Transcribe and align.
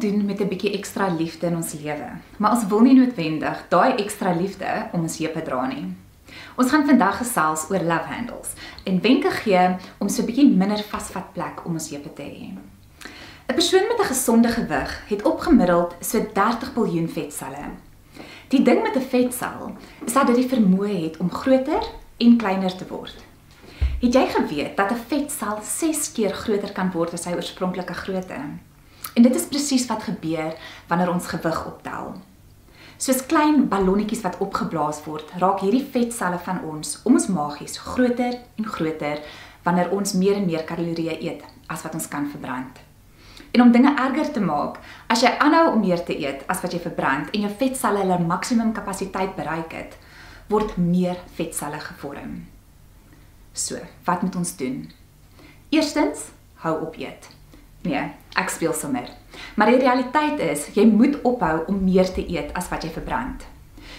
bietjie 0.00 0.72
ekstra 0.72 1.08
liefde 1.08 1.46
in 1.46 1.56
ons 1.56 1.72
lewe, 1.72 2.10
maar 2.38 2.52
ons 2.52 2.66
wil 2.68 2.80
nie 2.80 2.94
noodwendig 2.94 3.66
daai 3.68 3.96
ekstra 4.02 4.32
liefde 4.32 4.88
om 4.92 5.00
ons 5.00 5.18
heupe 5.18 5.42
dra 5.42 5.66
nie. 5.66 5.86
Ons 6.56 6.70
gaan 6.70 6.86
vandag 6.86 7.18
gesels 7.18 7.66
oor 7.70 7.82
love 7.82 8.08
handles 8.08 8.54
en 8.84 9.00
wenke 9.00 9.30
gee 9.30 9.76
om 9.98 10.08
so 10.08 10.22
'n 10.22 10.26
bietjie 10.26 10.48
minder 10.48 10.82
vasvat 10.82 11.32
plek 11.32 11.64
om 11.64 11.72
ons 11.72 11.90
heupe 11.90 12.12
te 12.14 12.22
hê. 12.22 12.54
'n 13.48 13.54
Persoon 13.54 13.88
met 13.88 14.00
'n 14.00 14.12
gesonde 14.12 14.48
gewig 14.48 15.02
het 15.08 15.22
opgemiddeld 15.22 15.94
so 16.00 16.18
30 16.32 16.74
biljoen 16.74 17.08
vetselle. 17.08 17.64
Die 18.48 18.62
ding 18.62 18.82
met 18.82 18.96
'n 18.96 19.08
vetsel 19.08 19.76
is 20.06 20.12
dat 20.12 20.26
dit 20.26 20.36
die 20.36 20.48
vermoë 20.48 21.02
het 21.02 21.16
om 21.16 21.30
groter 21.30 21.82
en 22.18 22.36
kleiner 22.36 22.76
te 22.76 22.86
word. 22.88 23.16
Het 24.00 24.14
jy 24.14 24.26
geweet 24.26 24.76
dat 24.76 24.90
'n 24.90 25.04
vetsel 25.08 25.58
6 25.62 26.12
keer 26.12 26.32
groter 26.32 26.72
kan 26.72 26.90
word 26.92 27.12
as 27.12 27.22
sy 27.22 27.32
oorspronklike 27.32 27.94
grootte? 27.94 28.40
En 29.14 29.22
dit 29.22 29.34
is 29.34 29.46
presies 29.50 29.86
wat 29.90 30.02
gebeur 30.06 30.54
wanneer 30.88 31.12
ons 31.12 31.26
gewig 31.26 31.66
optel. 31.66 32.14
Soos 33.00 33.22
klein 33.26 33.64
ballonnetjies 33.68 34.20
wat 34.20 34.36
opgeblaas 34.44 35.00
word, 35.06 35.30
raak 35.40 35.62
hierdie 35.64 35.86
vetselle 35.92 36.38
van 36.44 36.60
ons 36.68 36.98
om 37.08 37.16
ons 37.16 37.30
magies 37.32 37.78
groter 37.80 38.36
en 38.60 38.68
groter 38.68 39.22
wanneer 39.64 39.90
ons 39.96 40.12
meer 40.20 40.36
en 40.36 40.46
meer 40.46 40.66
kalorieë 40.68 41.16
eet 41.24 41.46
as 41.72 41.82
wat 41.86 41.96
ons 41.96 42.08
kan 42.12 42.28
verbrand. 42.28 42.76
En 43.50 43.64
om 43.64 43.72
dinge 43.72 43.94
erger 43.96 44.30
te 44.32 44.42
maak, 44.44 44.78
as 45.10 45.24
jy 45.24 45.32
aanhou 45.42 45.72
om 45.72 45.80
meer 45.82 46.04
te 46.04 46.14
eet 46.14 46.44
as 46.52 46.60
wat 46.62 46.76
jy 46.76 46.82
verbrand 46.84 47.32
en 47.34 47.48
jou 47.48 47.50
vetselle 47.64 48.04
hulle 48.04 48.20
maksimum 48.22 48.74
kapasiteit 48.76 49.34
bereik 49.38 49.74
het, 49.74 49.96
word 50.52 50.76
meer 50.76 51.18
vetselle 51.38 51.80
gevorm. 51.82 52.42
So, 53.52 53.80
wat 54.04 54.22
moet 54.22 54.36
ons 54.36 54.56
doen? 54.60 54.84
Eerstens, 55.74 56.30
hou 56.62 56.76
op 56.84 57.00
eet. 57.00 57.32
Nee, 57.86 58.02
ek 58.36 58.52
speel 58.52 58.74
sommer. 58.76 59.08
Maar 59.56 59.72
die 59.72 59.80
realiteit 59.80 60.40
is, 60.44 60.66
jy 60.76 60.84
moet 60.90 61.16
ophou 61.24 61.64
om 61.70 61.84
meer 61.84 62.12
te 62.12 62.24
eet 62.28 62.52
as 62.58 62.68
wat 62.68 62.84
jy 62.84 62.92
verbrand. 62.92 63.46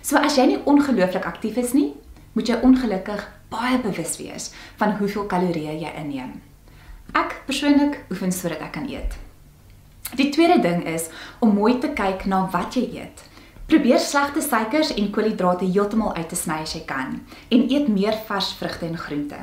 So 0.00 0.16
as 0.16 0.38
jy 0.38 0.46
nie 0.52 0.62
ongelooflik 0.64 1.26
aktief 1.28 1.58
is 1.60 1.74
nie, 1.76 1.90
moet 2.32 2.48
jy 2.48 2.56
ongelukkig 2.64 3.22
baie 3.52 3.78
bewus 3.82 4.16
wees 4.20 4.50
van 4.80 4.96
hoeveel 5.00 5.26
kalorieë 5.30 5.76
jy 5.82 5.92
inneem. 6.00 6.36
Ek 7.16 7.38
persoonlik 7.46 8.02
oefen 8.10 8.32
sodat 8.34 8.64
ek 8.64 8.74
kan 8.76 8.88
eet. 8.90 9.16
Die 10.16 10.30
tweede 10.30 10.60
ding 10.62 10.84
is 10.86 11.08
om 11.42 11.56
mooi 11.56 11.78
te 11.82 11.90
kyk 11.96 12.26
na 12.30 12.44
wat 12.52 12.76
jy 12.78 12.86
eet. 13.00 13.22
Probeer 13.66 13.98
slegte 13.98 14.42
suikers 14.44 14.92
en 14.94 15.10
koolhidrate 15.10 15.66
heeltemal 15.66 16.14
uit 16.14 16.28
te 16.30 16.38
sny 16.38 16.60
as 16.62 16.76
jy 16.76 16.84
kan 16.86 17.16
en 17.50 17.64
eet 17.66 17.88
meer 17.90 18.14
vars 18.28 18.52
vrugte 18.60 18.86
en 18.86 18.98
groente. 18.98 19.40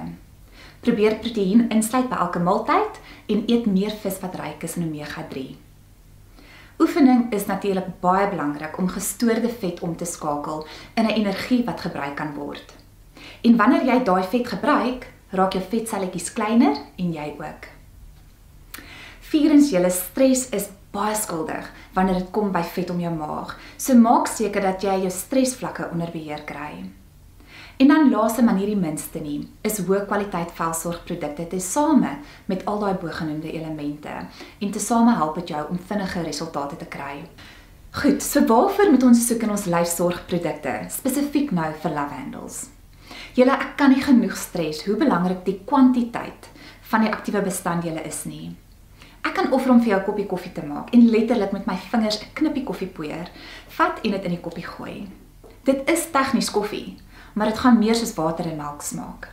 Probeer 0.84 1.16
proteïen 1.24 1.70
insluit 1.72 2.10
by 2.12 2.18
elke 2.20 2.40
maaltyd 2.44 2.98
en 3.32 3.44
eet 3.48 3.68
meer 3.72 3.94
vis 4.02 4.18
wat 4.20 4.36
ryk 4.36 4.66
is 4.68 4.76
in 4.76 4.90
omega-3. 4.90 5.44
Oefening 6.84 7.30
is 7.32 7.46
natuurlik 7.48 7.88
baie 8.02 8.28
belangrik 8.28 8.76
om 8.78 8.90
gestoorde 8.92 9.48
vet 9.62 9.80
om 9.80 9.96
te 9.96 10.06
skakel 10.06 10.66
in 11.00 11.06
'n 11.06 11.16
energie 11.22 11.64
wat 11.64 11.82
gebruik 11.82 12.16
kan 12.16 12.34
word. 12.36 12.74
En 13.42 13.56
wanneer 13.56 13.86
jy 13.86 14.04
daai 14.04 14.24
vet 14.24 14.48
gebruik, 14.48 15.08
raak 15.30 15.54
jou 15.54 15.64
vetselletjies 15.64 16.34
kleiner 16.34 16.78
en 16.98 17.14
jy 17.14 17.36
ook. 17.40 17.68
Vierens, 19.20 19.70
julle 19.70 19.90
stres 19.90 20.50
is 20.50 20.70
baie 20.92 21.16
skuldig 21.16 21.72
wanneer 21.94 22.14
dit 22.14 22.32
kom 22.32 22.52
by 22.52 22.64
vet 22.64 22.90
om 22.90 23.00
jou 23.00 23.14
maag. 23.16 23.60
So 23.78 23.96
maak 23.96 24.28
seker 24.28 24.62
dat 24.62 24.82
jy 24.82 25.00
jou 25.02 25.10
stresvlakke 25.10 25.90
onder 25.92 26.12
beheer 26.12 26.44
kry. 26.46 26.84
En 27.78 27.88
dan 27.88 28.10
laaste 28.10 28.44
maar 28.44 28.54
nie 28.54 28.68
die 28.70 28.78
minste 28.78 29.20
nie, 29.20 29.48
is 29.66 29.80
hoë 29.82 30.04
kwaliteit 30.06 30.52
velsorgprodukte 30.54 31.48
tesame 31.56 32.20
met 32.46 32.66
al 32.70 32.80
daai 32.80 32.94
bogenoemde 33.02 33.52
elemente 33.52 34.14
en 34.60 34.72
tesame 34.72 35.16
help 35.18 35.40
dit 35.42 35.56
jou 35.56 35.64
om 35.70 35.80
vinniger 35.90 36.24
resultate 36.24 36.78
te 36.78 36.86
kry. 36.86 37.24
Goed, 37.94 38.22
so 38.22 38.46
waarvoor 38.46 38.92
moet 38.92 39.04
ons 39.04 39.26
soek 39.28 39.44
in 39.46 39.52
ons 39.54 39.66
lyfsorgprodukte, 39.70 40.72
spesifiek 40.90 41.52
nou 41.54 41.72
vir 41.82 41.94
lavendels? 41.94 42.64
Julle 43.38 43.54
ek 43.54 43.76
kan 43.78 43.94
nie 43.94 44.02
genoeg 44.02 44.38
stres 44.38 44.84
hoe 44.86 44.98
belangrik 44.98 45.42
die 45.46 45.60
kwantiteit 45.66 46.50
van 46.92 47.06
die 47.06 47.12
aktiewe 47.14 47.42
bestanddele 47.46 48.02
is 48.06 48.24
nie. 48.30 48.52
Ek 49.24 49.34
kan 49.38 49.52
offer 49.56 49.72
om 49.72 49.82
vir 49.82 49.94
jou 49.94 50.00
'n 50.00 50.06
koppie 50.06 50.26
koffie 50.26 50.52
te 50.52 50.66
maak 50.66 50.94
en 50.94 51.10
letterlik 51.10 51.52
met 51.54 51.66
my 51.66 51.78
vingers 51.92 52.22
'n 52.22 52.34
knippie 52.34 52.64
koffie 52.64 52.88
poeier, 52.88 53.30
vat 53.68 54.00
en 54.04 54.12
dit 54.12 54.24
in 54.24 54.32
die 54.32 54.42
koppie 54.42 54.66
gooi. 54.66 55.08
Dit 55.64 55.90
is 55.90 56.12
tegnies 56.12 56.52
koffie, 56.52 56.98
maar 57.34 57.50
dit 57.50 57.60
gaan 57.60 57.80
meer 57.80 57.96
soos 57.96 58.14
water 58.14 58.46
en 58.46 58.58
melk 58.58 58.82
smaak. 58.82 59.30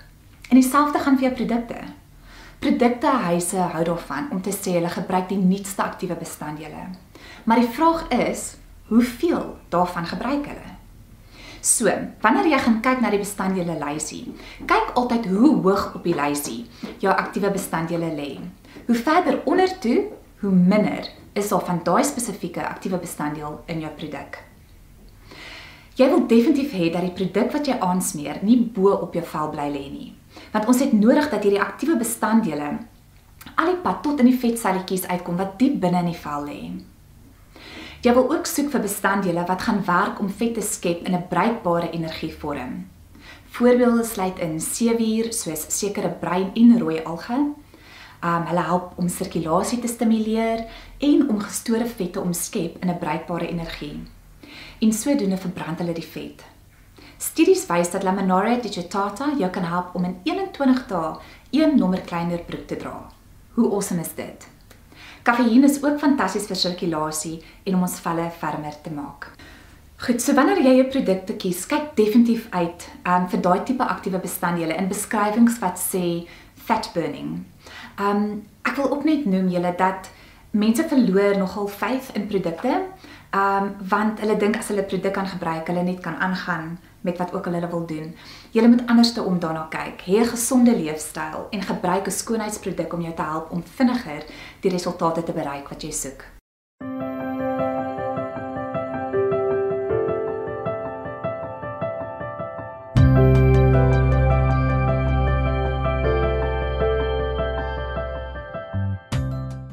En 0.48 0.58
dieselfde 0.58 0.98
gaan 0.98 1.18
vir 1.18 1.28
jou 1.28 1.34
produkte. 1.34 1.80
Produkte 2.58 3.06
huise 3.06 3.56
hou 3.56 3.84
daarvan 3.84 4.28
om 4.30 4.42
te 4.42 4.52
sê 4.52 4.74
hulle 4.76 4.90
gebruik 4.92 5.28
die 5.28 5.38
nuutste 5.38 5.82
aktiewe 5.82 6.16
bestanddele. 6.18 6.90
Maar 7.44 7.62
die 7.62 7.72
vraag 7.72 8.08
is, 8.08 8.56
hoeveel 8.90 9.56
daarvan 9.68 10.06
gebruik 10.06 10.46
hulle? 10.46 10.74
So, 11.60 11.92
wanneer 12.20 12.48
jy 12.48 12.58
gaan 12.58 12.80
kyk 12.80 13.00
na 13.00 13.10
die 13.12 13.20
bestanddele 13.20 13.76
lysie, 13.80 14.22
kyk 14.68 14.94
altyd 14.96 15.28
hoe 15.28 15.54
hoog 15.60 15.90
op 15.94 16.04
die 16.04 16.16
lysie 16.16 16.64
jou 17.04 17.12
aktiewe 17.12 17.52
bestanddele 17.52 18.12
lê. 18.16 18.30
Hoe 18.86 18.96
verder 18.96 19.42
onder 19.44 19.72
toe, 19.80 20.06
hoe 20.40 20.52
minder 20.52 21.08
is 21.32 21.48
daar 21.48 21.64
van 21.64 21.82
daai 21.84 22.04
spesifieke 22.04 22.64
aktiewe 22.64 22.98
bestanddeel 22.98 23.60
in 23.66 23.84
jou 23.84 23.92
produk. 23.96 24.40
Jy 25.98 26.06
wil 26.08 26.26
definitief 26.26 26.72
hê 26.72 26.90
dat 26.92 27.02
die 27.02 27.14
produk 27.16 27.52
wat 27.52 27.66
jy 27.66 27.76
aansmeer 27.82 28.40
nie 28.46 28.58
bo 28.60 28.92
op 28.94 29.14
jou 29.14 29.24
vel 29.32 29.50
bly 29.50 29.66
lê 29.72 29.86
nie. 29.90 30.12
Want 30.52 30.68
ons 30.70 30.80
het 30.80 30.92
nodig 30.92 31.30
dat 31.30 31.42
hierdie 31.42 31.62
aktiewe 31.62 31.98
bestanddele 31.98 32.78
al 33.56 33.72
die 33.72 33.80
pad 33.82 34.02
tot 34.04 34.20
in 34.20 34.28
die 34.28 34.38
vetselletjies 34.38 35.06
uitkom 35.08 35.38
wat 35.40 35.58
diep 35.58 35.80
binne 35.80 36.04
in 36.04 36.12
die 36.12 36.22
vel 36.22 36.46
lê. 36.46 36.60
Jy 38.04 38.14
wil 38.16 38.30
ook 38.32 38.46
soek 38.48 38.70
vir 38.72 38.84
bestanddele 38.84 39.44
wat 39.48 39.66
gaan 39.66 39.82
werk 39.84 40.20
om 40.20 40.30
vet 40.32 40.54
te 40.56 40.64
skep 40.64 41.06
in 41.08 41.14
'n 41.14 41.28
bruikbare 41.28 41.90
energievorm. 41.90 42.86
Voorbeelde 43.50 44.04
sluit 44.04 44.38
in 44.38 44.60
seewier 44.60 45.32
soos 45.32 45.66
sekere 45.68 46.08
bruin 46.08 46.50
en 46.54 46.78
rooi 46.78 47.02
alge, 47.04 47.54
Um 48.20 48.44
hulle 48.50 48.60
help 48.60 48.98
om 49.00 49.08
sirkulasie 49.08 49.78
te 49.80 49.88
stimuleer 49.88 50.66
en 50.98 51.22
om 51.32 51.38
gestore 51.40 51.86
vette 51.88 52.18
te 52.18 52.20
omskep 52.20 52.82
in 52.84 52.90
'n 52.90 52.98
bruikbare 52.98 53.48
energie. 53.48 54.00
En 54.80 54.92
sodoende 54.92 55.36
verbrand 55.36 55.78
hulle 55.78 55.94
die 55.96 56.06
vet. 56.06 56.44
Studies 57.20 57.66
wys 57.68 57.90
dat 57.92 58.02
Laminare 58.02 58.60
digitata 58.60 59.32
jou 59.38 59.50
kan 59.50 59.66
help 59.68 59.94
om 59.94 60.04
in 60.04 60.16
21 60.24 60.86
dae 60.88 61.16
een 61.50 61.76
nommer 61.76 62.00
kleiner 62.00 62.40
broek 62.46 62.66
te 62.66 62.76
dra. 62.76 63.10
Hoe 63.54 63.70
awesome 63.72 64.00
is 64.00 64.14
dit? 64.14 64.46
Kafeïen 65.22 65.64
is 65.64 65.82
ook 65.82 65.98
fantasties 66.00 66.46
vir 66.48 66.56
sirkulasie 66.56 67.42
en 67.64 67.74
om 67.76 67.82
ons 67.84 68.00
velle 68.00 68.30
fermer 68.40 68.76
te 68.82 68.92
maak. 68.94 69.28
Goed, 70.00 70.22
so 70.24 70.32
wanneer 70.32 70.62
jy 70.64 70.78
jou 70.78 70.86
produkte 70.94 71.34
kies, 71.36 71.66
kyk 71.68 71.90
definitief 71.98 72.46
uit 72.54 72.86
um, 73.04 73.26
vir 73.28 73.42
daai 73.44 73.66
tipe 73.68 73.84
aktiewe 73.84 74.22
bestanddele 74.22 74.78
in 74.80 74.88
beskrywings 74.88 75.58
wat 75.60 75.76
sê 75.76 76.24
fat 76.56 76.88
burning. 76.94 77.42
Um 78.00 78.46
ek 78.64 78.78
wil 78.78 78.94
ook 78.94 79.04
net 79.04 79.26
noem 79.28 79.50
julle 79.52 79.74
dat 79.76 80.08
mense 80.56 80.86
verloor 80.88 81.36
nogal 81.36 81.68
vyf 81.68 82.08
in 82.16 82.26
produkte. 82.32 82.78
Um 83.30 83.76
want 83.88 84.18
hulle 84.20 84.36
dink 84.36 84.56
as 84.58 84.68
hulle 84.68 84.82
produk 84.82 85.12
kan 85.12 85.26
gebruik, 85.26 85.68
hulle 85.70 85.82
net 85.82 86.00
kan 86.00 86.16
aangaan 86.18 86.78
met 87.00 87.18
wat 87.18 87.32
ook 87.32 87.46
al 87.46 87.52
hulle 87.52 87.70
wil 87.70 87.86
doen. 87.86 88.16
Jy 88.50 88.66
moet 88.66 88.86
anderste 88.86 89.22
om 89.22 89.38
daarna 89.38 89.66
kyk. 89.70 90.02
Hê 90.06 90.18
'n 90.20 90.32
gesonde 90.34 90.74
leefstyl 90.76 91.46
en 91.50 91.62
gebruik 91.62 92.06
'n 92.06 92.10
skoonheidsproduk 92.10 92.92
om 92.92 93.00
jou 93.00 93.14
te 93.14 93.22
help 93.22 93.50
om 93.50 93.62
vinniger 93.62 94.24
die 94.60 94.70
resultate 94.70 95.22
te 95.22 95.32
bereik 95.32 95.68
wat 95.68 95.82
jy 95.82 95.90
soek. 95.90 96.39